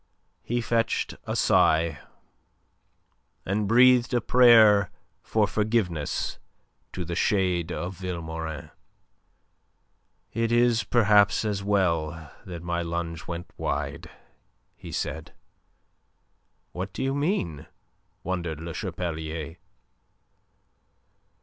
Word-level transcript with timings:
He 0.41 0.61
fetched 0.61 1.13
a 1.27 1.35
sigh, 1.35 1.99
and 3.45 3.67
breathed 3.67 4.15
a 4.15 4.19
prayer 4.19 4.89
for 5.21 5.45
forgiveness 5.45 6.39
to 6.93 7.05
the 7.05 7.13
shade 7.13 7.71
of 7.71 7.99
Vilmorin. 7.99 8.71
"It 10.33 10.51
is 10.51 10.83
perhaps 10.83 11.45
as 11.45 11.61
well 11.63 12.31
that 12.45 12.63
my 12.63 12.81
lunge 12.81 13.27
went 13.27 13.51
wide," 13.57 14.09
he 14.75 14.91
said. 14.91 15.35
"What 16.71 16.93
do 16.93 17.03
you 17.03 17.13
mean?" 17.13 17.67
wondered 18.23 18.59
Le 18.59 18.73
Chapelier. 18.73 19.57